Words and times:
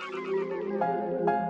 Thank 0.00 0.26
you. 1.28 1.43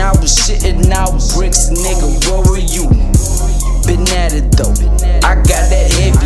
I 0.00 0.12
was 0.12 0.34
shitting 0.34 0.90
out 0.90 1.12
bricks, 1.36 1.68
nigga. 1.68 2.08
Where 2.26 2.42
were 2.48 2.58
you? 2.58 2.88
Been 3.86 4.08
at 4.16 4.32
it 4.32 4.50
though. 4.52 4.72
I 5.26 5.34
got 5.34 5.68
that 5.68 5.90
heavy. 5.92 6.19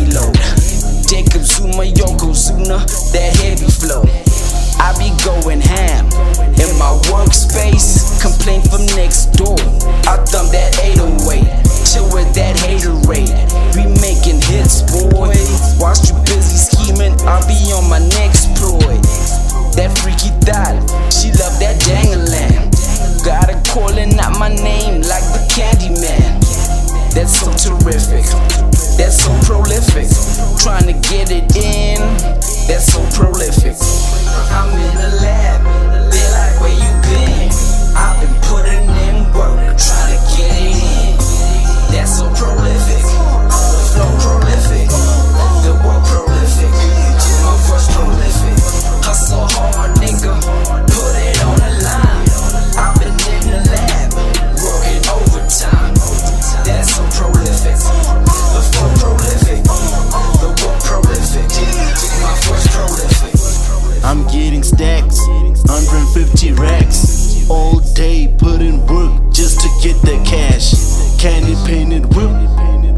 I'm 64.04 64.22
getting 64.24 64.62
stacks, 64.62 65.18
150 65.26 66.52
racks. 66.52 67.48
All 67.48 67.80
day 67.94 68.28
putting 68.36 68.86
work 68.86 69.32
just 69.32 69.60
to 69.60 69.68
get 69.82 69.96
the 70.02 70.22
cash. 70.26 70.74
Candy 71.18 71.54
painted 71.66 72.04
whip 72.14 72.30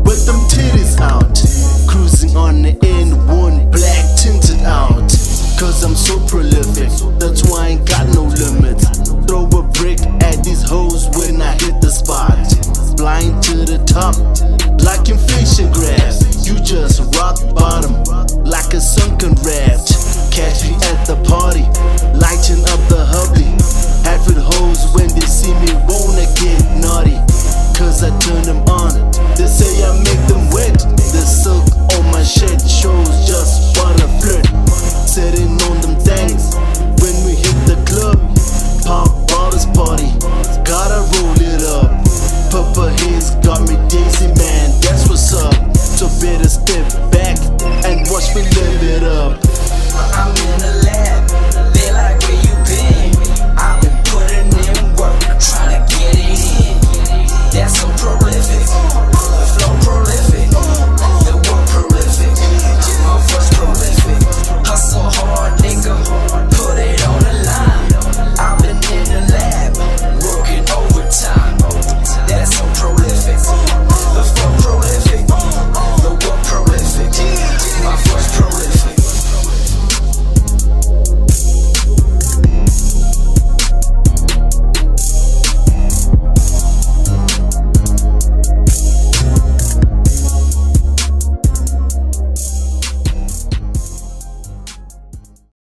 with 0.04 0.26
them 0.26 0.40
titties 0.50 0.98
out. 0.98 1.38
Cruising 1.88 2.36
on 2.36 2.62
the 2.62 2.72
N1 2.72 3.70
black. 3.70 4.05